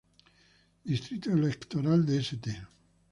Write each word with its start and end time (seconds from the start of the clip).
Distrito 0.83 1.29
electoral 1.29 2.03
de 2.07 2.17
St. 2.23 2.57